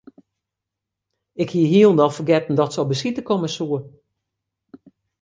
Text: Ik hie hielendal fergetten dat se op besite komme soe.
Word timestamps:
Ik 1.43 1.49
hie 1.49 1.65
hielendal 1.65 2.11
fergetten 2.11 2.55
dat 2.55 2.73
se 2.73 2.81
op 2.81 2.87
besite 2.87 3.21
komme 3.21 3.47
soe. 3.47 3.79